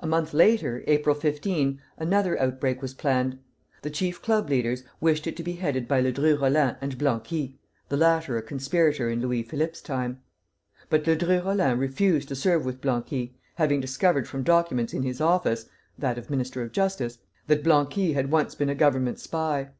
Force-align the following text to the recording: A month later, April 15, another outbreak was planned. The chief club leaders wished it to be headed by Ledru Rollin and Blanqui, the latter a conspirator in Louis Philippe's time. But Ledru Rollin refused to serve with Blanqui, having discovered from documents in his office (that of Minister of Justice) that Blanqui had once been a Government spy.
A 0.00 0.06
month 0.06 0.32
later, 0.32 0.82
April 0.86 1.14
15, 1.14 1.78
another 1.98 2.40
outbreak 2.40 2.80
was 2.80 2.94
planned. 2.94 3.38
The 3.82 3.90
chief 3.90 4.22
club 4.22 4.48
leaders 4.48 4.82
wished 4.98 5.26
it 5.26 5.36
to 5.36 5.42
be 5.42 5.52
headed 5.56 5.86
by 5.86 6.00
Ledru 6.00 6.40
Rollin 6.40 6.76
and 6.80 6.96
Blanqui, 6.96 7.58
the 7.90 7.98
latter 7.98 8.38
a 8.38 8.42
conspirator 8.42 9.10
in 9.10 9.20
Louis 9.20 9.42
Philippe's 9.42 9.82
time. 9.82 10.22
But 10.88 11.04
Ledru 11.04 11.44
Rollin 11.44 11.78
refused 11.78 12.28
to 12.28 12.34
serve 12.34 12.64
with 12.64 12.80
Blanqui, 12.80 13.36
having 13.56 13.78
discovered 13.80 14.26
from 14.26 14.42
documents 14.42 14.94
in 14.94 15.02
his 15.02 15.20
office 15.20 15.66
(that 15.98 16.16
of 16.16 16.30
Minister 16.30 16.62
of 16.62 16.72
Justice) 16.72 17.18
that 17.48 17.62
Blanqui 17.62 18.14
had 18.14 18.30
once 18.32 18.54
been 18.54 18.70
a 18.70 18.74
Government 18.74 19.18
spy. 19.18 19.72